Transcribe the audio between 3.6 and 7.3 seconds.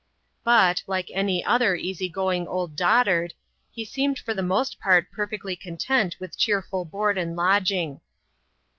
he seemed for the most part perfectly content with cheerful board